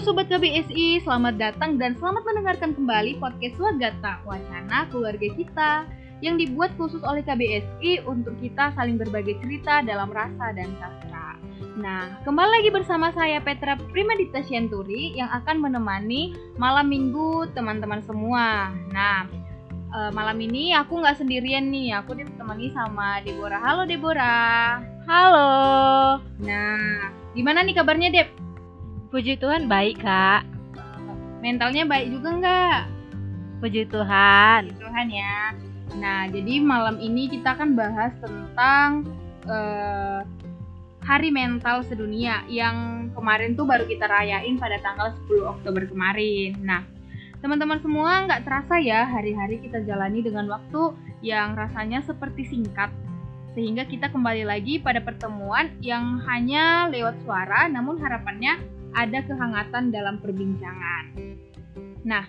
[0.00, 5.84] Sobat KBSI, selamat datang dan selamat mendengarkan kembali podcast Wagata, wacana keluarga kita
[6.24, 11.36] yang dibuat khusus oleh KBSI untuk kita saling berbagi cerita dalam rasa dan sastra.
[11.76, 18.72] Nah, kembali lagi bersama saya Petra Primadita Sianturi yang akan menemani malam minggu teman-teman semua.
[18.96, 19.28] Nah,
[19.92, 23.60] uh, malam ini aku nggak sendirian nih, aku ditemani sama Deborah.
[23.60, 24.80] Halo Deborah.
[25.04, 25.52] Halo.
[26.40, 28.39] Nah, gimana nih kabarnya Deb?
[29.10, 30.46] Puji Tuhan baik kak.
[31.42, 32.80] Mentalnya baik juga nggak?
[33.58, 34.70] Puji Tuhan.
[34.70, 35.38] Puji Tuhan ya.
[35.98, 39.10] Nah, jadi malam ini kita akan bahas tentang
[39.50, 40.22] uh,
[41.02, 46.54] Hari Mental Sedunia yang kemarin tuh baru kita rayain pada tanggal 10 Oktober kemarin.
[46.62, 46.86] Nah,
[47.42, 52.94] teman-teman semua nggak terasa ya hari-hari kita jalani dengan waktu yang rasanya seperti singkat.
[53.58, 60.18] Sehingga kita kembali lagi pada pertemuan yang hanya lewat suara, namun harapannya ada kehangatan dalam
[60.18, 61.14] perbincangan.
[62.02, 62.26] Nah,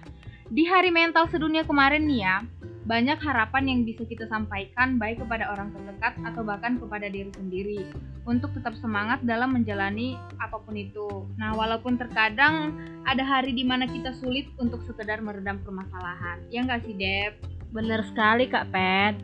[0.52, 2.38] di Hari Mental Sedunia kemarin nih ya,
[2.82, 7.88] banyak harapan yang bisa kita sampaikan baik kepada orang terdekat atau bahkan kepada diri sendiri
[8.26, 11.30] untuk tetap semangat dalam menjalani apa pun itu.
[11.38, 12.74] Nah, walaupun terkadang
[13.06, 16.42] ada hari di mana kita sulit untuk sekedar meredam permasalahan.
[16.50, 17.38] Ya nggak sih, Deb?
[17.72, 19.16] Bener sekali, Kak Pet.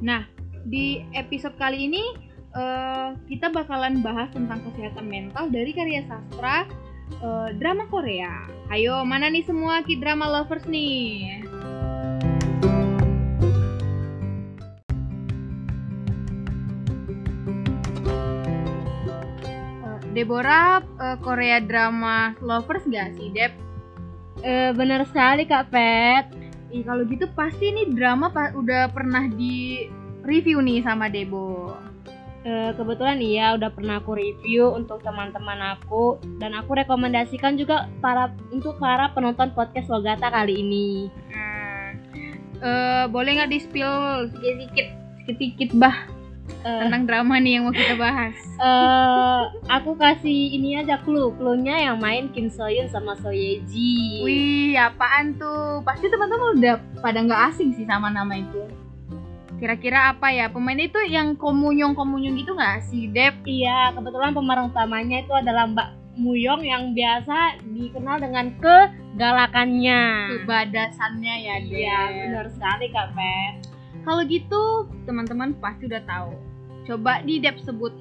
[0.00, 0.24] Nah,
[0.62, 6.68] di episode kali ini uh, kita bakalan bahas tentang kesehatan mental dari karya sastra
[7.20, 8.48] uh, drama Korea.
[8.72, 11.44] Ayo, mana nih semua K-drama lovers nih?
[20.12, 23.56] Deborah uh, Korea drama lovers gak sih, Deb?
[24.44, 26.28] Uh, bener sekali Kak Pet.
[26.72, 29.88] Ih, kalau gitu pasti nih drama pa udah pernah di
[30.24, 31.91] review nih sama Debo.
[32.42, 38.34] Uh, kebetulan iya udah pernah aku review untuk teman-teman aku dan aku rekomendasikan juga para
[38.50, 41.06] untuk para penonton podcast Wagata kali ini.
[41.30, 41.90] Hmm.
[42.58, 44.86] Uh, boleh nggak di spill sedikit-sedikit
[45.22, 46.10] sedikit bah
[46.66, 48.34] uh, tentang drama nih yang mau kita bahas.
[48.58, 53.62] Uh, aku kasih ini aja clue, clue-nya yang main Kim So Hyun sama So Ye
[53.70, 54.22] Ji.
[54.26, 55.82] Wih, apaan tuh?
[55.86, 58.66] Pasti teman-teman udah pada nggak asing sih sama nama itu.
[59.62, 60.50] Kira-kira apa ya?
[60.50, 63.46] Pemain itu yang komunyong-komunyong gitu nggak sih, Dep?
[63.46, 70.02] Iya, kebetulan pemeran utamanya itu adalah Mbak Muyong yang biasa dikenal dengan kegalakannya.
[70.42, 71.78] Kebadasannya ya, Dep.
[71.78, 73.54] Iya, benar sekali, Kak Pet.
[74.02, 76.34] Kalau gitu, teman-teman pasti udah tahu.
[76.82, 77.94] Coba di Dep sebut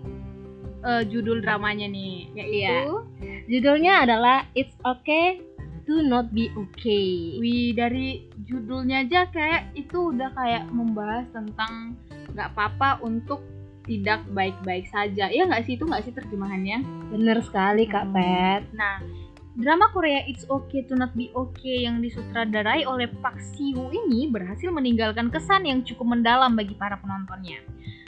[0.82, 3.46] uh, judul dramanya nih, yaitu iya.
[3.46, 5.46] judulnya adalah It's Okay
[5.91, 7.35] to Not Be Okay.
[7.44, 12.00] Wih, dari judulnya aja kayak itu udah kayak membahas tentang
[12.31, 13.44] nggak apa-apa untuk
[13.84, 15.28] tidak baik-baik saja.
[15.28, 16.80] Iya nggak sih itu nggak sih terjemahannya?
[17.12, 18.13] Bener sekali Kak hmm.
[18.16, 18.62] Pet.
[18.72, 19.03] Nah,
[19.51, 24.72] Drama Korea It's Okay to Not Be Okay yang disutradarai oleh Park Si-woo ini berhasil
[24.72, 27.59] meninggalkan kesan yang cukup mendalam bagi para penontonnya.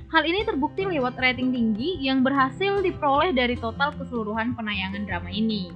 [0.07, 5.73] Hal ini terbukti lewat rating tinggi yang berhasil diperoleh dari total keseluruhan penayangan drama ini.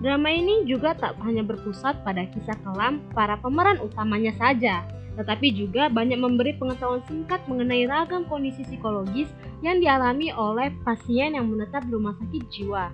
[0.00, 4.80] Drama ini juga tak hanya berpusat pada kisah kelam para pemeran utamanya saja,
[5.20, 9.28] tetapi juga banyak memberi pengetahuan singkat mengenai ragam kondisi psikologis
[9.60, 12.88] yang dialami oleh pasien yang menetap di rumah sakit jiwa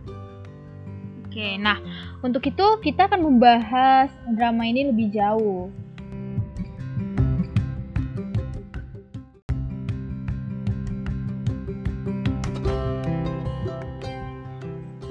[1.37, 1.77] Oke, nah
[2.25, 5.69] untuk itu kita akan membahas drama ini lebih jauh.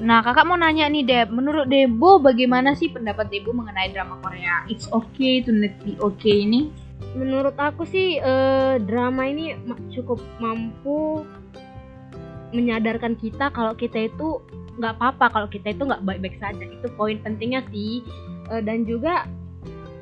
[0.05, 1.33] Nah, kakak mau nanya nih, Deb.
[1.33, 4.61] Menurut Debo, bagaimana sih pendapat Debo mengenai drama Korea?
[4.69, 6.69] It's Okay to Not Be Okay ini?
[7.17, 9.57] Menurut aku sih, eh, drama ini
[9.89, 11.25] cukup mampu
[12.53, 14.45] menyadarkan kita kalau kita itu
[14.77, 16.61] nggak apa-apa kalau kita itu nggak baik-baik saja.
[16.61, 18.05] Itu poin pentingnya sih.
[18.45, 19.25] E, dan juga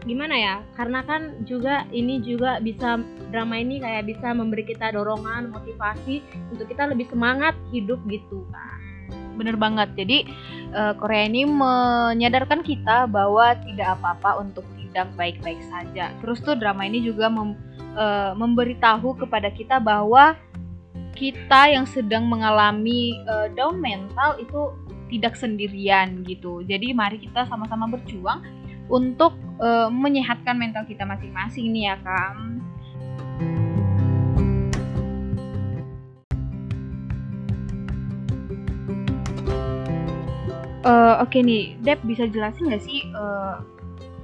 [0.03, 0.55] gimana ya?
[0.75, 2.99] Karena kan juga ini juga bisa
[3.31, 6.19] drama ini kayak bisa memberi kita dorongan motivasi
[6.51, 8.82] untuk kita lebih semangat hidup gitu kan
[9.33, 10.17] bener banget jadi
[10.73, 16.85] uh, Korea ini menyadarkan kita bahwa tidak apa-apa untuk tidak baik-baik saja terus tuh drama
[16.85, 17.57] ini juga mem,
[17.97, 20.37] uh, memberitahu kepada kita bahwa
[21.13, 24.73] kita yang sedang mengalami uh, down mental itu
[25.13, 26.65] tidak sendirian gitu.
[26.65, 28.41] Jadi mari kita sama-sama berjuang
[28.89, 32.33] untuk uh, menyehatkan mental kita masing-masing nih ya, Kak.
[40.83, 43.07] Uh, Oke okay nih, Dep bisa jelasin nggak sih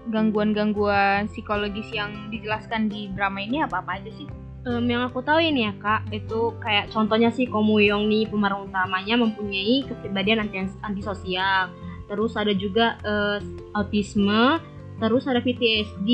[0.09, 4.27] gangguan gangguan-gangguan psikologis yang dijelaskan di drama ini apa-apa aja sih?
[4.65, 9.15] um, yang aku tahu ini ya kak itu kayak contohnya si Komuyong nih pemeran utamanya
[9.15, 11.71] mempunyai kepribadian anti antisosial
[12.09, 13.38] terus ada juga eh,
[13.77, 14.57] autisme
[14.97, 16.09] terus ada PTSD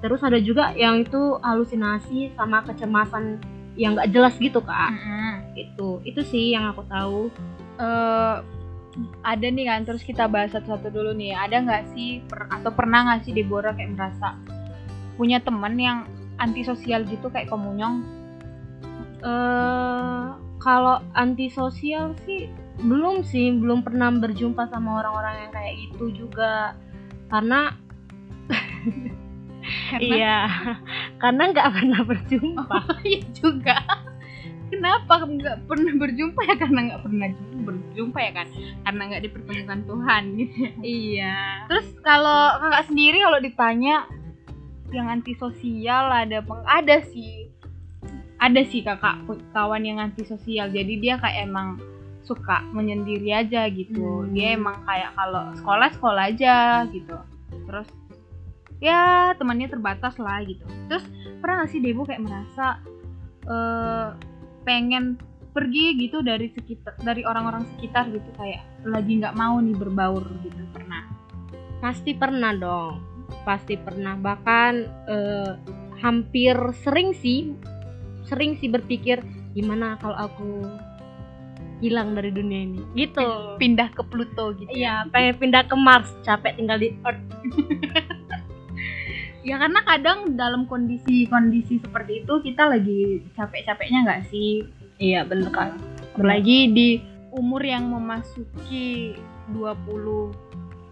[0.00, 3.42] terus ada juga yang itu halusinasi sama kecemasan
[3.74, 5.34] yang nggak jelas gitu kak Mm-mm.
[5.58, 7.28] itu itu sih yang aku tahu
[7.80, 8.36] Eh,
[9.24, 11.32] ada nih kan terus kita bahas satu-satu dulu nih.
[11.32, 14.36] Ada nggak sih per- atau pernah nggak sih Deborah kayak merasa
[15.16, 15.98] punya teman yang
[16.40, 18.02] antisosial gitu kayak komunyong
[19.22, 20.26] eh
[20.58, 22.50] kalau antisosial sih
[22.82, 26.74] belum sih belum pernah berjumpa sama orang-orang yang kayak gitu juga.
[27.30, 27.72] Karena
[30.02, 30.50] iya
[31.22, 32.78] karena nggak pernah berjumpa.
[33.06, 33.78] Iya juga
[34.72, 35.14] kenapa?
[35.28, 36.54] Nggak pernah berjumpa ya?
[36.56, 38.46] Karena nggak pernah ju- berjumpa ya kan?
[38.88, 40.72] Karena nggak dipertemukan Tuhan gitu ya.
[40.80, 41.36] iya.
[41.68, 44.08] Terus kalau kakak sendiri kalau ditanya
[44.92, 47.52] yang antisosial ada peng ada sih.
[48.42, 49.22] Ada sih kakak
[49.54, 50.72] kawan yang antisosial.
[50.72, 51.78] Jadi dia kayak emang
[52.26, 54.24] suka menyendiri aja gitu.
[54.24, 54.32] Hmm.
[54.34, 57.18] dia emang kayak kalau sekolah sekolah aja gitu.
[57.68, 57.88] Terus
[58.82, 60.66] ya temannya terbatas lah gitu.
[60.90, 61.06] Terus
[61.38, 62.82] pernah gak sih Debu kayak merasa
[63.42, 64.31] eh
[64.62, 65.18] pengen
[65.52, 70.62] pergi gitu dari sekitar dari orang-orang sekitar gitu kayak lagi nggak mau nih berbaur gitu
[70.72, 71.04] pernah?
[71.82, 73.12] Pasti pernah dong
[73.44, 74.14] pasti pernah.
[74.16, 74.72] Bahkan
[75.08, 75.50] eh,
[76.00, 77.52] hampir sering sih
[78.26, 79.20] sering sih berpikir
[79.52, 80.50] gimana kalau aku
[81.82, 82.80] hilang dari dunia ini?
[82.94, 83.58] Gitu.
[83.58, 87.20] Pindah ke Pluto gitu iya pengen pindah ke Mars capek tinggal di Earth
[89.42, 94.66] ya karena kadang dalam kondisi-kondisi seperti itu kita lagi capek-capeknya nggak sih?
[94.96, 95.74] Iya bener kan
[96.14, 96.88] apalagi di
[97.32, 99.16] umur yang memasuki
[99.50, 100.30] 20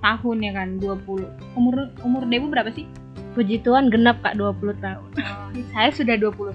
[0.00, 2.88] tahun ya kan 20 umur umur Debu berapa sih?
[3.30, 5.06] Puji Tuhan genap kak 20 tahun.
[5.70, 6.50] Saya sudah 21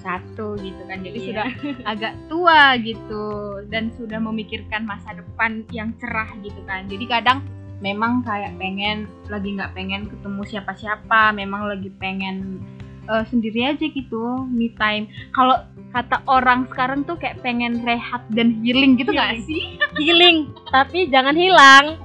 [0.59, 1.27] gitu kan jadi Iya.
[1.31, 1.47] sudah
[1.88, 3.25] agak tua gitu
[3.71, 6.83] dan sudah memikirkan masa depan yang cerah gitu kan.
[6.92, 7.39] Jadi kadang
[7.85, 12.57] memang kayak pengen lagi nggak pengen ketemu siapa-siapa memang lagi pengen
[13.05, 15.05] eh, sendiri aja gitu me time.
[15.37, 15.61] Kalau
[15.93, 19.77] kata orang sekarang tuh kayak pengen rehat dan healing gitu nggak sih?
[20.01, 22.01] Healing tapi jangan hilang.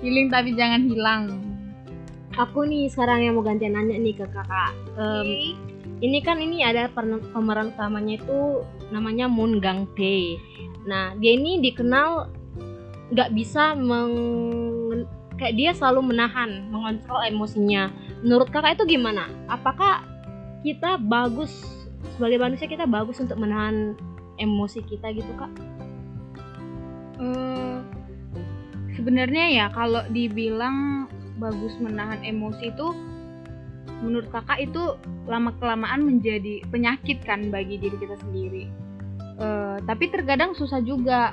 [0.00, 1.22] Healing tapi jangan hilang.
[2.38, 4.72] Aku nih sekarang yang mau gantian nanya nih ke kakak.
[4.96, 5.58] Em,
[6.00, 6.88] ini kan ini ada
[7.34, 10.40] pemeran utamanya itu namanya Moon Gang Tae.
[10.88, 12.30] Nah dia ini dikenal
[13.10, 14.14] nggak bisa meng
[15.40, 17.88] kayak dia selalu menahan, mengontrol emosinya.
[18.20, 19.24] Menurut kakak itu gimana?
[19.48, 20.04] Apakah
[20.60, 21.64] kita bagus
[22.14, 23.96] sebagai manusia kita bagus untuk menahan
[24.36, 25.48] emosi kita gitu kak?
[27.16, 27.78] Eh,
[29.00, 31.08] sebenarnya ya kalau dibilang
[31.40, 32.92] bagus menahan emosi itu
[34.04, 38.68] menurut kakak itu lama kelamaan menjadi penyakit kan bagi diri kita sendiri
[39.40, 41.32] Eh, tapi terkadang susah juga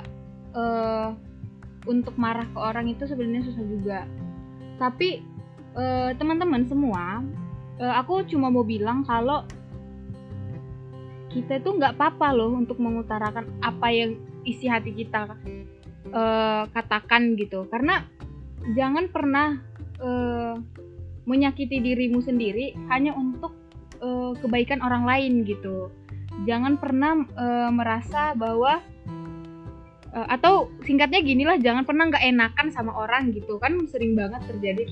[0.56, 1.08] eh,
[1.88, 4.00] untuk marah ke orang itu sebenarnya susah juga.
[4.76, 5.24] Tapi
[5.74, 7.24] eh, teman-teman semua
[7.80, 9.48] eh, aku cuma mau bilang kalau
[11.32, 15.32] kita itu nggak apa-apa loh untuk mengutarakan apa yang isi hati kita
[16.12, 17.64] eh, katakan gitu.
[17.72, 18.04] Karena
[18.76, 19.64] jangan pernah
[21.26, 23.50] menyakiti dirimu sendiri hanya untuk
[24.38, 25.90] kebaikan orang lain gitu.
[26.46, 27.18] Jangan pernah
[27.74, 28.78] merasa bahwa
[30.18, 33.62] eh, atau singkatnya gini lah jangan pernah nggak enakan sama orang gitu.
[33.62, 34.84] Kan sering banget terjadi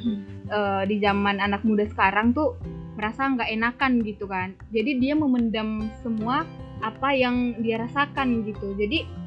[0.50, 2.54] eh, di zaman anak muda sekarang tuh
[2.94, 4.54] merasa nggak enakan gitu kan.
[4.70, 6.46] Jadi dia memendam semua
[6.80, 8.72] apa yang dia rasakan gitu.
[8.78, 9.26] Jadi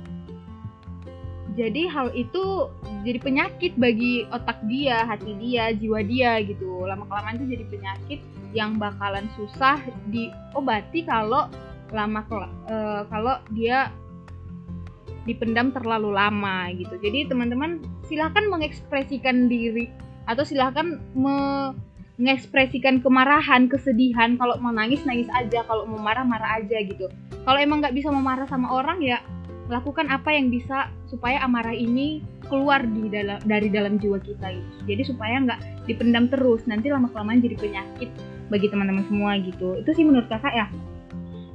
[1.59, 2.71] jadi hal itu
[3.03, 6.87] jadi penyakit bagi otak dia hati dia jiwa dia gitu.
[6.87, 8.19] Lama kelamaan itu jadi penyakit
[8.55, 9.77] yang bakalan susah
[10.09, 11.51] diobati kalau
[11.89, 12.21] lama
[12.69, 13.89] eh, kalau dia
[15.29, 16.97] dipendam terlalu lama gitu.
[16.97, 17.77] Jadi teman-teman
[18.09, 19.85] silahkan mengekspresikan diri
[20.25, 24.33] atau silahkan mengekspresikan kemarahan kesedihan.
[24.41, 25.61] Kalau mau nangis nangis aja.
[25.69, 27.05] Kalau mau marah marah aja gitu.
[27.45, 29.21] Kalau emang nggak bisa memarah sama orang ya
[29.69, 34.81] lakukan apa yang bisa supaya amarah ini keluar di dalam dari dalam jiwa kita gitu
[34.89, 36.65] jadi supaya nggak dipendam terus.
[36.65, 38.09] Nanti lama kelamaan jadi penyakit
[38.49, 39.77] bagi teman-teman semua gitu.
[39.77, 40.65] Itu sih menurut kakak ya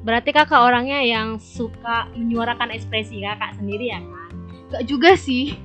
[0.04, 4.30] Berarti kakak orangnya yang suka menyuarakan ekspresi kakak sendiri ya kan?
[4.68, 5.56] Gak juga sih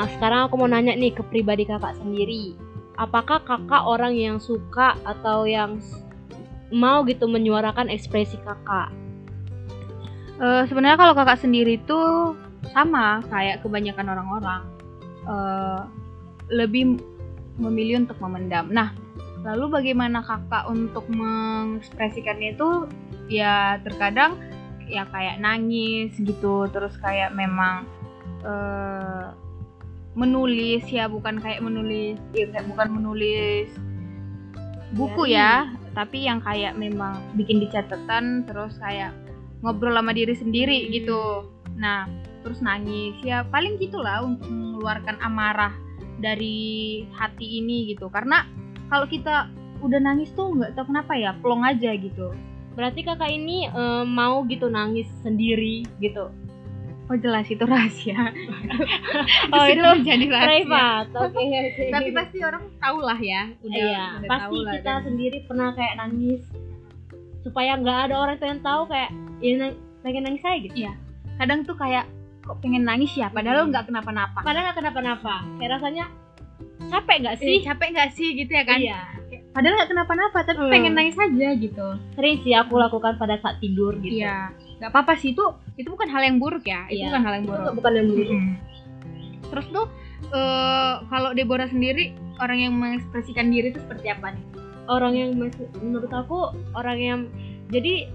[0.00, 2.56] Nah sekarang aku mau nanya nih ke pribadi kakak sendiri
[2.96, 5.76] Apakah kakak orang yang suka atau yang
[6.72, 8.88] mau gitu menyuarakan ekspresi kakak?
[10.40, 12.32] Eh, sebenarnya kalau kakak sendiri tuh
[12.72, 14.62] sama kayak kebanyakan orang-orang
[15.20, 15.99] Eh,
[16.50, 16.98] lebih
[17.56, 18.68] memilih untuk memendam.
[18.70, 18.92] Nah,
[19.46, 22.90] lalu bagaimana kakak untuk mengekspresikannya itu
[23.30, 24.36] ya terkadang
[24.90, 27.86] ya kayak nangis gitu terus kayak memang
[28.42, 29.26] eh,
[30.18, 33.70] menulis ya bukan kayak menulis ya kayak bukan menulis
[34.98, 35.38] buku Diary.
[35.38, 35.52] ya
[35.94, 39.14] tapi yang kayak memang bikin di catatan terus kayak
[39.62, 40.90] ngobrol sama diri sendiri Hmm.
[40.90, 41.22] gitu
[41.78, 42.10] nah
[42.42, 45.70] terus nangis ya paling gitulah untuk mengeluarkan amarah
[46.20, 48.12] dari hati ini gitu.
[48.12, 48.44] Karena
[48.92, 49.48] kalau kita
[49.80, 52.32] udah nangis tuh nggak tahu kenapa ya plong aja gitu.
[52.76, 56.30] Berarti kakak ini eh, mau gitu nangis sendiri gitu?
[57.10, 58.14] Oh jelas itu rahasia.
[59.50, 60.46] Oh, itu itu menjadi rahasia.
[60.46, 61.84] privat oke oke.
[61.90, 65.02] Tapi pasti orang tahu lah ya udah, iya udah pasti tahu lah kita kan.
[65.02, 66.42] sendiri pernah kayak nangis
[67.42, 69.10] supaya nggak ada orang tuh yang tahu kayak
[69.42, 69.72] ya nang
[70.06, 70.76] pengen nangis saya gitu.
[70.86, 70.92] Iya.
[71.40, 72.04] kadang tuh kayak
[72.50, 73.70] kok pengen nangis ya padahal Hmm.
[73.70, 74.38] nggak kenapa-napa.
[74.42, 75.34] Padahal nggak kenapa-napa.
[75.56, 76.04] Kayak rasanya
[76.82, 77.58] capek nggak sih sih?
[77.62, 78.78] capek nggak sih gitu ya kan?
[78.78, 79.00] Iya.
[79.50, 80.70] Padahal nggak kenapa-napa tapi Hmm.
[80.70, 81.86] pengen nangis aja gitu.
[82.12, 84.18] Sering sih aku lakukan pada saat tidur gitu.
[84.18, 84.50] Iya.
[84.78, 85.44] Nggak apa-apa sih itu
[85.76, 86.82] itu bukan hal yang buruk ya.
[86.84, 87.06] Itu Iya.
[87.08, 87.62] bukan hal yang itu buruk.
[87.62, 88.28] Nggak- bukan yang buruk.
[88.28, 88.54] Mm-mm.
[89.46, 89.86] terus tuh
[90.30, 94.44] eh, kalau Deborah sendiri orang yang mengekspresikan diri itu seperti apa nih?
[94.86, 96.38] Orang yang menurut aku
[96.72, 97.20] orang yang
[97.66, 98.06] jadi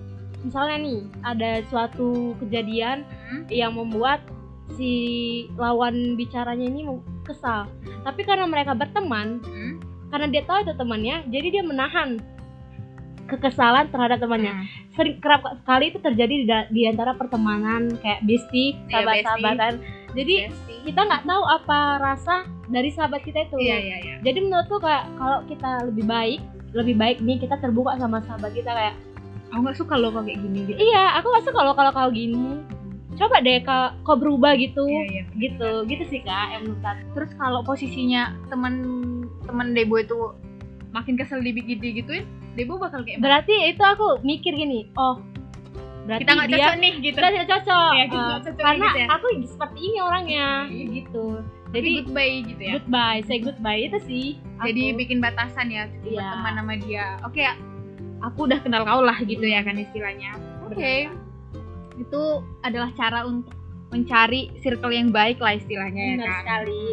[0.45, 2.09] misalnya nih ada suatu
[2.39, 3.43] kejadian Hmm.
[3.49, 4.21] yang membuat
[4.71, 4.93] si
[5.57, 6.85] lawan bicaranya ini
[7.21, 7.65] kesal
[8.01, 9.81] tapi karena mereka berteman Hmm.
[10.07, 12.21] karena dia tahu itu temannya jadi dia menahan
[13.25, 14.65] kekesalan terhadap temannya Hmm.
[14.93, 19.73] sering kerap sekali itu terjadi di, di antara pertemanan kayak bestie Iya, sahabat-sahabatan
[20.15, 20.79] jadi Bestie.
[20.85, 22.35] kita nggak tahu apa rasa
[22.65, 26.39] dari sahabat kita itu iya iya iya jadi menurutku kayak kalau kita lebih baik
[26.71, 28.95] lebih baik nih kita terbuka sama sahabat kita kayak
[29.49, 30.77] aku nggak suka loh kalau kayak gini gitu.
[30.79, 32.59] Iya aku gak suka loh kalau kau gini.
[33.15, 34.83] Coba deh kau, kau berubah gitu.
[34.83, 37.03] Iya iya gitu gitu sih kak yang menurut aku.
[37.15, 38.73] Terus kalau posisinya teman
[39.45, 40.17] teman Debo itu
[40.91, 42.23] makin kesel dibikit gituin
[42.55, 45.19] Debo bakal kayak berarti itu aku mikir gini oh
[46.07, 47.17] berarti kita nggak cocok nih gitu.
[47.17, 47.91] kita tidak cocok.
[47.91, 49.07] Iya, kita nggak cocok karena gitu ya.
[49.11, 50.85] aku seperti ini orangnya Iya.
[50.95, 51.25] gitu.
[51.75, 52.71] Jadi jadi goodbye gitu ya.
[52.79, 54.25] goodbye say goodbye itu sih
[54.63, 54.97] jadi aku.
[55.03, 56.27] bikin batasan ya cukup Iya.
[56.31, 57.05] teman sama dia.
[57.27, 57.43] Oke
[58.25, 60.33] aku udah kenal kau lah gitu ya kan istilahnya.
[60.65, 61.07] Oke.
[61.09, 61.23] Benar.
[61.95, 62.23] itu
[62.59, 63.55] adalah cara untuk
[63.87, 66.39] mencari circle yang baik lah istilahnya ya Benar kan.
[66.43, 66.85] sekali.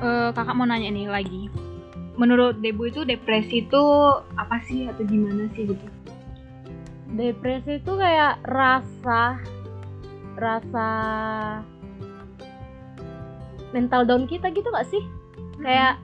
[0.00, 1.42] Eh, kakak mau nanya nih lagi.
[2.16, 3.82] Menurut Debu itu depresi itu
[4.36, 5.86] apa sih atau gimana sih gitu?
[7.10, 9.40] Depresi itu kayak rasa
[10.40, 10.88] rasa
[13.70, 15.02] mental down kita gitu gak sih?
[15.60, 16.00] Kayak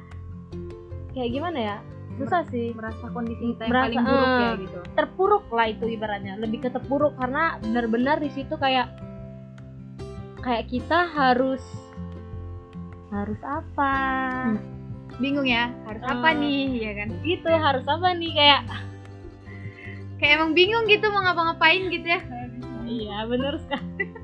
[1.11, 1.77] kayak gimana ya?
[2.17, 2.73] Susah sih.
[2.73, 4.79] merasa kondisi kita yang Merasa, paling buruk ya eh, gitu.
[4.95, 6.33] terpuruk lah itu ibaratnya.
[6.37, 8.89] Lebih ke terpuruk karena benar-benar di situ kayak
[10.41, 11.61] kayak kita harus
[13.09, 13.93] harus apa?
[14.49, 14.61] Hmm.
[15.17, 16.37] bingung ya harus apa Eh.
[16.37, 17.09] nih ya kan?
[17.21, 18.33] gitu harus apa nih?
[18.33, 18.61] Kayak
[20.17, 22.21] kayak emang bingung gitu mau ngapa-ngapain gitu ya.
[22.87, 24.16] Iya bener sekali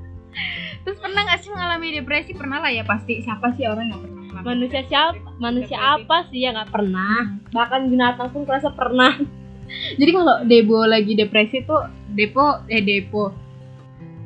[0.83, 2.31] terus pernah nggak sih mengalami depresi?
[2.35, 3.23] Pernah lah ya pasti.
[3.23, 5.19] Siapa sih orang yang pernah mengalami manusia siapa?
[5.39, 5.93] Manusia Depresi.
[5.95, 7.19] apa sih yang nggak pernah?
[7.55, 9.13] Bahkan binatang pun kerasa pernah.
[9.99, 13.33] Jadi kalau Debo lagi depresi tuh Depo eh Depo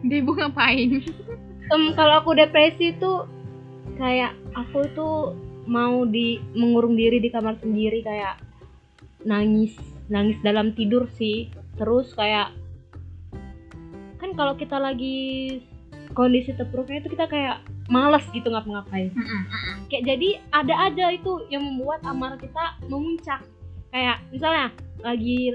[0.04, 1.02] Debo ngapain?
[1.68, 3.28] Em, kalau aku depresi tuh
[3.98, 5.16] kayak aku tuh
[5.68, 8.40] mau di mengurung diri di kamar sendiri kayak
[9.28, 9.76] nangis
[10.08, 11.52] nangis dalam tidur sih.
[11.76, 12.56] Terus kayak
[14.18, 15.60] kan kalau kita lagi
[16.17, 17.62] kondisi terpuruknya itu kita kayak
[17.93, 19.13] malas gitu ngapa-ngapain.
[19.93, 23.45] Kayak jadi ada aja itu yang membuat amarah kita memuncak.
[23.93, 24.74] Kayak misalnya
[25.05, 25.53] lagi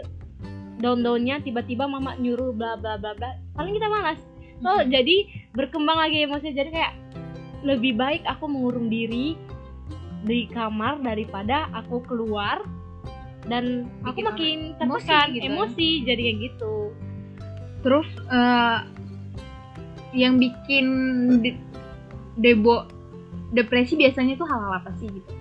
[0.78, 4.19] down-downnya tiba-tiba mama nyuruh bla bla bla bla paling kita malas
[4.59, 6.92] so jadi berkembang lagi emosi jadi kayak
[7.62, 9.38] lebih baik aku mengurung diri
[10.26, 12.62] di kamar daripada aku keluar
[13.47, 15.50] dan aku Bikin makin emosi tertekan gitu ya.
[15.50, 16.75] emosi jadi kayak gitu.
[17.83, 18.78] Terus eh,
[20.12, 20.87] yang bikin
[21.40, 21.61] De-
[22.37, 22.88] Debo
[23.52, 25.33] depresi biasanya tuh hal-hal apa sih gitu?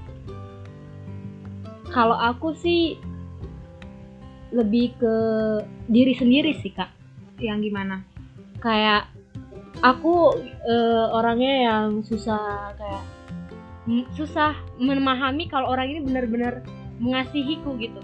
[1.92, 3.00] Kalau aku sih
[4.52, 5.16] lebih ke
[5.88, 6.92] diri sendiri sih kak.
[7.40, 7.96] Yang gimana?
[8.60, 9.08] Kayak
[9.80, 10.36] aku
[10.68, 13.04] eh, orangnya yang susah kayak
[14.14, 16.64] susah memahami kalau orang ini benar-benar
[17.00, 18.00] mengasihiku gitu.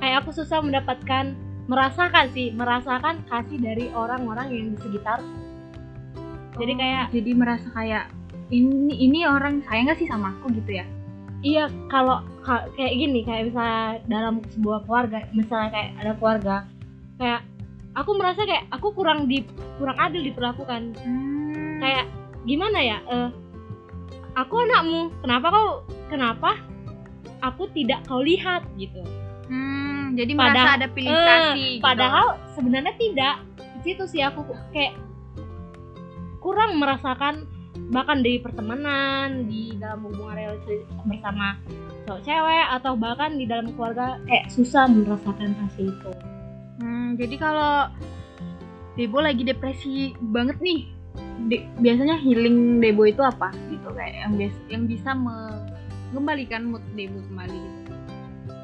[0.00, 1.36] Kayak aku susah mendapatkan
[1.70, 5.22] merasakan sih merasakan kasih dari orang-orang yang di sekitar
[6.54, 8.04] jadi Oh, kayak jadi merasa kayak
[8.48, 8.68] ini
[9.00, 10.52] ini orang sayang gak sih sama aku?
[10.52, 10.84] gitu ya?
[11.40, 16.56] Iya kalau ka- kayak gini kayak misalnya dalam sebuah keluarga misalnya kayak ada keluarga
[17.16, 17.40] kayak
[17.92, 19.42] aku merasa kayak aku kurang di
[19.76, 20.94] kurang adil diperlakukan.
[21.78, 22.06] Kayak
[22.42, 23.30] gimana ya eh
[24.34, 25.68] aku anakmu kenapa kau
[26.08, 26.50] kenapa
[27.40, 28.62] aku tidak kau lihat?
[28.76, 29.02] gitu.
[29.48, 31.82] Hmm, jadi Padahal- merasa ada pilih Eh, kasih gitu.
[31.82, 33.34] padahal sebenarnya tidak.
[33.58, 34.40] Di situ sih aku
[34.70, 34.94] kayak
[36.42, 37.46] kurang merasakan
[37.88, 41.56] bahkan di pertemanan di dalam hubungan relasi bersama
[42.04, 46.12] cowok cewek atau bahkan di dalam keluarga kayak susah merasakan kasih itu
[46.72, 47.86] Hmm, jadi kalau
[48.92, 50.90] Debo lagi depresi banget nih,
[51.46, 53.54] de- biasanya healing Debo itu apa?
[53.70, 57.54] Gitu kayak yang biasa yang bisa mengembalikan mood Debo kembali.
[57.54, 57.92] Gitu.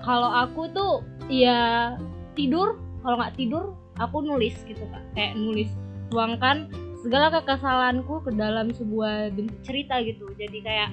[0.03, 0.93] kalau aku tuh
[1.29, 1.95] ya
[2.35, 3.65] tidur kalau nggak tidur
[3.97, 5.69] aku nulis gitu kak kayak nulis
[6.09, 6.67] tuangkan
[7.09, 10.91] segala kekesalanku ke dalam sebuah bentuk cerita gitu jadi kayak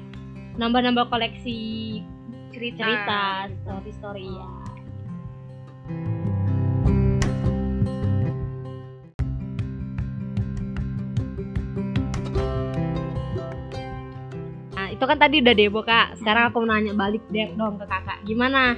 [0.56, 2.00] nambah-nambah koleksi
[2.56, 2.88] Cerita.
[2.88, 3.24] cerita
[3.60, 4.48] story story ya
[14.76, 16.20] Nah, itu kan tadi udah debo kak.
[16.20, 18.24] Sekarang aku mau nanya balik deh dong ke kakak.
[18.28, 18.76] Gimana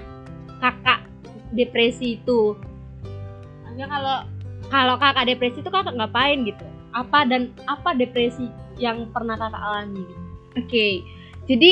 [0.58, 1.06] kakak
[1.54, 2.58] depresi itu?
[3.70, 4.18] Hanya kalau
[4.68, 6.77] Kalau kakak depresi itu kakak ngapain gitu?
[6.98, 8.50] Apa dan apa depresi
[8.82, 10.02] yang pernah kakak alami?
[10.02, 10.24] Gitu?
[10.58, 10.88] Oke,
[11.46, 11.72] jadi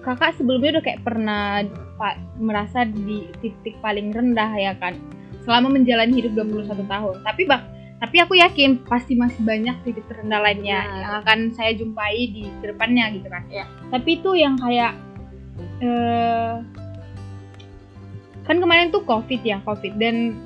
[0.00, 1.64] kakak sebelumnya udah kayak pernah
[2.00, 4.96] pa- merasa di titik paling rendah ya kan
[5.44, 7.16] selama menjalani hidup 21 tahun.
[7.20, 7.62] Tapi bang,
[8.00, 11.00] tapi aku yakin pasti masih banyak titik terendah lainnya Benar.
[11.00, 13.44] yang akan saya jumpai di ke depannya gitu kan.
[13.52, 13.64] Iya.
[13.92, 14.92] Tapi itu yang kayak
[15.84, 16.54] eh
[18.44, 20.36] kan kemarin tuh covid ya covid dan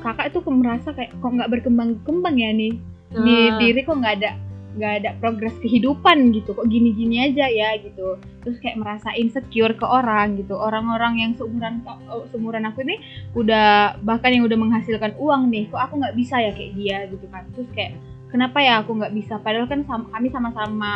[0.00, 2.78] kakak itu merasa kayak kok nggak berkembang kembang ya nih
[3.12, 3.56] di Ah.
[3.56, 4.30] diri kok nggak ada
[4.78, 6.54] nggak ada progres kehidupan gitu.
[6.54, 8.14] Kok gini-gini aja ya gitu.
[8.46, 10.54] Terus kayak merasa insecure ke orang gitu.
[10.54, 13.02] Orang-orang yang seumuran oh, seumuran aku ini
[13.34, 17.26] udah bahkan yang udah menghasilkan uang nih kok aku nggak bisa ya kayak dia gitu
[17.28, 17.42] kan.
[17.58, 17.92] Terus kayak
[18.30, 19.42] kenapa ya aku nggak bisa?
[19.42, 20.94] Padahal kan sama, kami sama-sama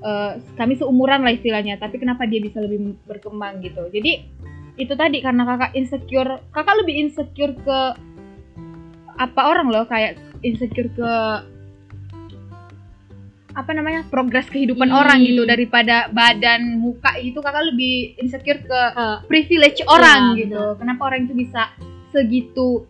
[0.00, 1.76] eh, kami seumuran lah istilahnya.
[1.76, 3.84] Tapi kenapa dia bisa lebih berkembang gitu?
[3.92, 4.12] Jadi
[4.80, 7.78] itu tadi karena kakak insecure kakak lebih insecure ke
[9.20, 9.84] apa orang loh?
[9.84, 11.10] Kayak insecure ke
[13.50, 15.00] apa namanya progres kehidupan Hmm.
[15.02, 20.64] orang gitu daripada badan muka itu kakak lebih insecure ke Ke- privilege orang Iya, gitu.
[20.78, 21.66] Kenapa orang itu bisa
[22.14, 22.86] segitu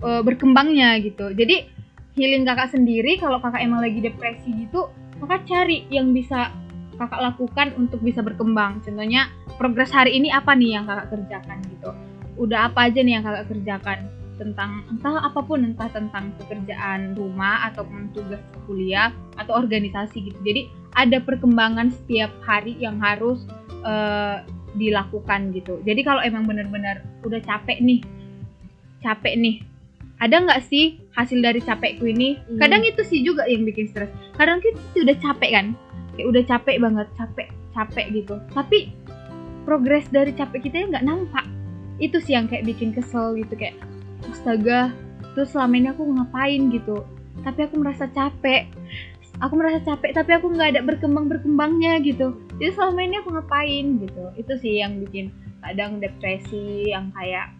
[0.00, 1.34] uh, berkembangnya gitu.
[1.34, 1.66] Jadi
[2.14, 4.86] healing kakak sendiri kalau kakak emang lagi depresi gitu
[5.18, 6.54] kakak cari yang bisa
[6.94, 8.78] kakak lakukan untuk bisa berkembang.
[8.86, 9.26] Contohnya
[9.58, 11.90] progres hari ini apa nih yang kakak kerjakan gitu?
[12.38, 13.98] Udah apa aja nih yang kakak kerjakan
[14.36, 20.38] tentang entah apa pun entah tentang pekerjaan rumah ataupun tugas kuliah atau organisasi gitu.
[20.42, 23.46] Jadi ada perkembangan setiap hari yang harus
[23.84, 24.42] eh,
[24.74, 25.78] dilakukan gitu.
[25.86, 28.02] Jadi kalau emang benar-benar udah capek nih
[29.04, 29.56] capek nih
[30.22, 32.38] ada nggak sih hasil dari capekku ini?
[32.38, 32.58] Hmm.
[32.62, 34.10] kadang itu sih juga yang bikin stres.
[34.38, 35.66] Kadang kita sih udah capek kan?
[36.14, 38.34] Kayak udah capek banget capek capek gitu.
[38.54, 38.94] Tapi
[39.66, 41.44] progres dari capek kita nggak nampak.
[41.98, 43.74] Itu sih yang kayak bikin kesel gitu kayak
[44.44, 44.92] astaga
[45.32, 47.00] terus selama ini aku ngapain gitu?
[47.40, 48.68] Tapi aku merasa capek.
[49.40, 52.36] Aku merasa capek tapi aku nggak ada berkembang berkembangnya gitu.
[52.60, 54.24] Jadi selama ini aku ngapain gitu?
[54.36, 55.32] Itu sih yang bikin
[55.64, 57.56] kadang depresi yang kayak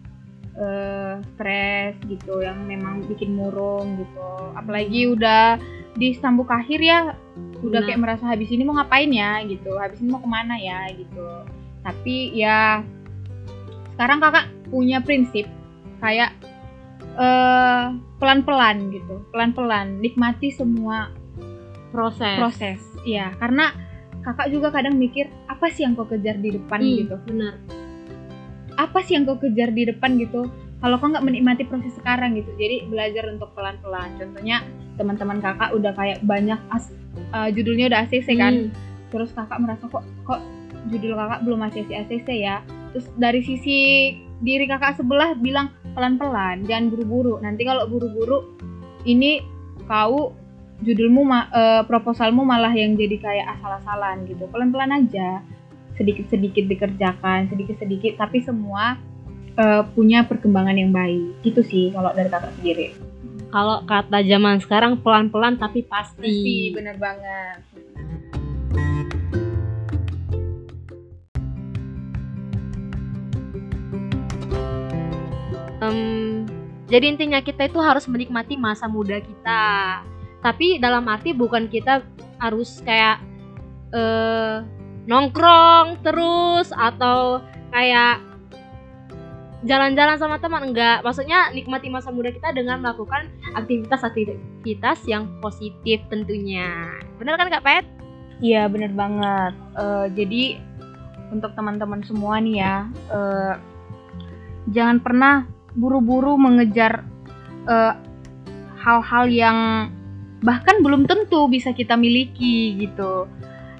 [0.55, 4.29] eh, stres gitu yang memang bikin murung gitu.
[4.53, 5.57] Apalagi udah
[5.97, 7.17] di stambuk akhir ya
[7.65, 7.87] udah Benar.
[7.89, 9.73] kayak merasa habis ini mau ngapain ya gitu?
[9.73, 11.49] Habis ini mau ke mana ya gitu?
[11.81, 12.85] Tapi ya
[13.97, 15.49] sekarang kakak punya prinsip
[15.99, 16.31] kayak
[17.15, 17.85] eh
[18.19, 19.23] pelan-pelan gitu.
[19.31, 21.11] Pelan-pelan nikmati semua
[21.95, 22.35] proses.
[22.35, 22.79] proses.
[23.07, 23.71] Ya karena
[24.25, 26.79] kakak juga kadang mikir apa sih yang kau kejar di depan?
[26.81, 27.15] Hmm, gitu.
[27.29, 27.53] benar.
[28.75, 30.19] Apa sih yang kau kejar di depan?
[30.19, 30.51] gitu.
[30.83, 32.51] Kalau kau nggak menikmati proses sekarang gitu.
[32.59, 34.19] Jadi belajar untuk pelan-pelan.
[34.19, 34.61] Contohnya
[34.99, 38.55] teman-teman kakak udah kayak banyak as, eh, judulnya udah ACC kan.
[38.67, 38.71] Hmm.
[39.13, 40.43] terus kakak merasa kok kok
[40.91, 42.59] judul kakak belum ACC ACC ya?
[42.91, 43.77] Terus dari sisi
[44.43, 47.39] diri kakak sebelah bilang pelan-pelan jangan buru-buru.
[47.39, 48.53] Nanti kalau buru-buru
[49.07, 49.39] ini
[49.87, 50.35] kau
[50.83, 54.45] judulmu ma- eh, proposalmu malah yang jadi kayak asal-asalan gitu.
[54.51, 55.39] Pelan-pelan aja.
[55.95, 58.99] Sedikit-sedikit dikerjakan sedikit-sedikit tapi semua
[59.55, 61.39] eh, punya perkembangan yang baik.
[61.41, 62.91] Gitu sih kalau dari kakak sendiri.
[63.55, 67.63] Kalau kata zaman sekarang pelan-pelan tapi pasti, pasti bener banget
[75.85, 76.49] Em,
[76.89, 79.63] jadi intinya kita itu harus menikmati masa muda kita
[80.41, 82.05] tapi dalam arti bukan kita
[82.37, 83.21] harus kayak
[83.93, 84.61] eh,
[85.09, 87.41] nongkrong terus atau
[87.73, 88.21] kayak
[89.65, 96.85] jalan-jalan sama teman enggak maksudnya nikmati masa muda kita dengan melakukan aktivitas-aktivitas yang positif tentunya
[97.17, 97.85] benar kan kak Pet?
[98.43, 99.53] Iya bener banget.
[99.79, 100.59] Uh, jadi
[101.31, 102.75] untuk teman-teman semua nih ya,
[103.09, 103.55] uh,
[104.69, 107.03] jangan pernah buru-buru mengejar
[108.79, 109.59] hal-hal uh, yang
[110.45, 113.27] bahkan belum tentu bisa kita miliki gitu.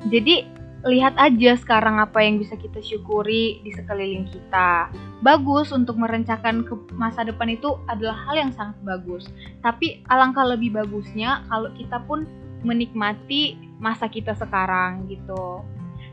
[0.10, 0.56] Jadi
[0.86, 4.94] lihat aja sekarang apa yang bisa kita syukuri di sekeliling kita.
[5.26, 9.26] Bagus untuk merencanakan ke masa depan itu adalah hal yang sangat bagus.
[9.66, 12.30] Tapi alangkah lebih bagusnya kalau kita pun
[12.62, 15.66] menikmati masa kita sekarang gitu.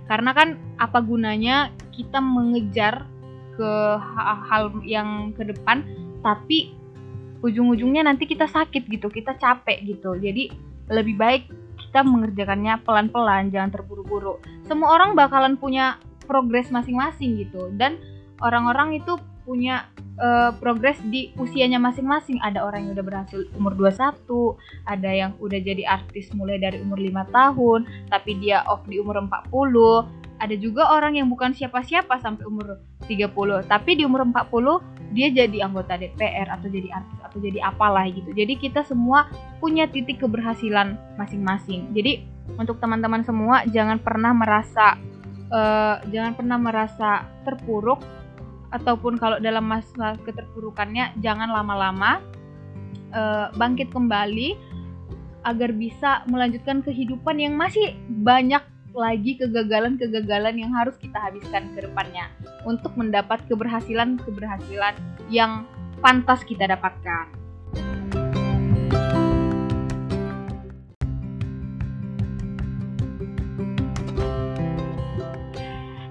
[0.08, 3.04] Karena kan apa gunanya kita mengejar
[3.56, 3.72] ke
[4.48, 5.84] hal yang ke depan
[6.24, 6.72] tapi
[7.42, 10.14] ujung-ujungnya nanti kita sakit gitu, kita capek gitu.
[10.14, 10.48] Jadi
[10.88, 11.42] lebih baik
[11.90, 14.38] kita mengerjakannya pelan-pelan, jangan terburu-buru.
[14.64, 17.98] Semua orang bakalan punya progres masing-masing gitu dan
[18.40, 19.90] orang-orang itu punya
[20.22, 22.38] uh, progres di usianya masing-masing.
[22.38, 24.54] Ada orang yang udah berhasil umur 21,
[24.86, 29.18] ada yang udah jadi artis mulai dari umur 5 tahun, tapi dia off di umur
[29.18, 30.21] 40.
[30.40, 35.68] Ada juga orang yang bukan siapa-siapa sampai umur 30, tapi di umur 40 dia jadi
[35.68, 38.32] anggota DPR atau jadi artis atau jadi apalah gitu.
[38.32, 39.28] Jadi kita semua
[39.60, 41.92] punya titik keberhasilan masing-masing.
[41.92, 42.24] Jadi
[42.56, 44.98] untuk teman-teman semua jangan pernah merasa
[45.52, 48.00] uh, jangan pernah merasa terpuruk
[48.72, 52.24] ataupun kalau dalam masa keterpurukannya jangan lama-lama
[53.12, 54.56] uh, bangkit kembali
[55.44, 62.28] agar bisa melanjutkan kehidupan yang masih banyak lagi kegagalan-kegagalan yang harus kita habiskan ke depannya
[62.68, 64.94] untuk mendapat keberhasilan-keberhasilan
[65.32, 65.64] yang
[66.04, 67.42] pantas kita dapatkan.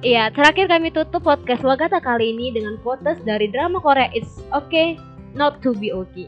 [0.02, 4.98] Iya, terakhir kami tutup podcast Wagata kali ini dengan quotes dari drama Korea It's Okay
[5.38, 6.26] Not To Be Okay.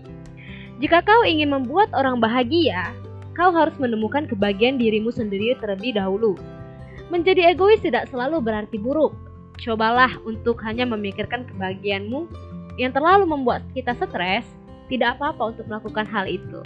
[0.77, 2.93] Jika kau ingin membuat orang bahagia,
[3.33, 6.37] kau harus menemukan kebahagiaan dirimu sendiri terlebih dahulu.
[7.09, 9.13] Menjadi egois tidak selalu berarti buruk.
[9.61, 12.25] Cobalah untuk hanya memikirkan kebahagiaanmu
[12.77, 14.45] yang terlalu membuat kita stres,
[14.89, 16.61] tidak apa-apa untuk melakukan hal itu.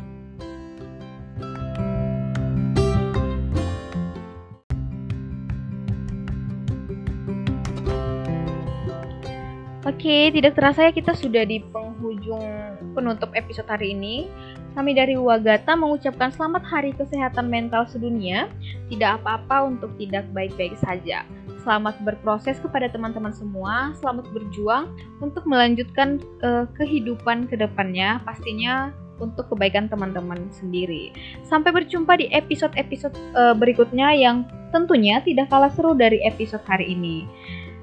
[9.87, 11.63] Oke, tidak terasa ya kita sudah di
[11.97, 12.45] penghujung
[12.93, 14.29] penutup episode hari ini.
[14.77, 18.45] Kami dari Wagata mengucapkan selamat hari kesehatan mental sedunia.
[18.93, 21.25] Tidak apa-apa untuk tidak baik-baik saja.
[21.65, 23.97] Selamat berproses kepada teman-teman semua.
[23.97, 28.21] Selamat berjuang untuk melanjutkan uh, kehidupan ke depannya.
[28.21, 31.09] Pastinya untuk kebaikan teman-teman sendiri.
[31.41, 37.25] Sampai berjumpa di episode-episode uh, berikutnya yang tentunya tidak kalah seru dari episode hari ini.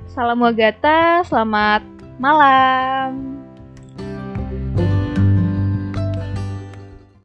[0.07, 1.83] Salam Wagata, selamat
[2.23, 3.44] malam.